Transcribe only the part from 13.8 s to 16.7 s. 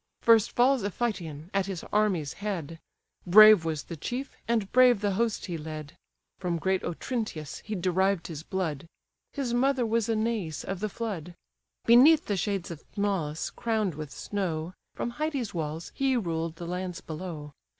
with snow, From Hyde's walls he ruled the